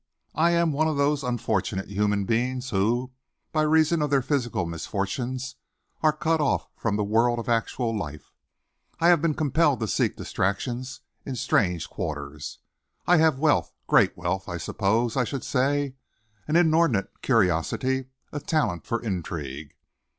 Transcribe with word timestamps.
"I 0.33 0.49
am 0.49 0.71
one 0.71 0.87
of 0.87 0.97
those 0.97 1.23
unfortunate 1.23 1.87
human 1.87 2.25
beings 2.25 2.71
who, 2.71 3.11
by 3.51 3.61
reason 3.61 4.01
of 4.01 4.09
their 4.09 4.23
physical 4.23 4.65
misfortunes, 4.65 5.57
are 6.01 6.11
cut 6.11 6.41
off 6.41 6.67
from 6.75 6.95
the 6.95 7.03
world 7.03 7.37
of 7.37 7.47
actual 7.47 7.95
life. 7.95 8.33
I 8.99 9.09
have 9.09 9.21
been 9.21 9.35
compelled 9.35 9.79
to 9.81 9.87
seek 9.87 10.15
distraction 10.15 10.83
in 11.23 11.35
strange 11.35 11.87
quarters. 11.87 12.57
I 13.05 13.17
have 13.17 13.37
wealth 13.37 13.73
great 13.85 14.17
wealth 14.17 14.49
I 14.49 14.57
suppose 14.57 15.15
I 15.15 15.23
should 15.23 15.43
say; 15.43 15.93
an 16.47 16.55
inordinate 16.55 17.21
curiosity, 17.21 18.05
a 18.31 18.39
talent 18.39 18.87
for 18.87 18.99
intrigue. 19.03 19.75